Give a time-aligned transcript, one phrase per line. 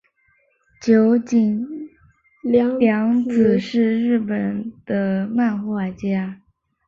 [0.81, 1.63] 九井
[2.43, 6.41] 谅子是日本的漫画家。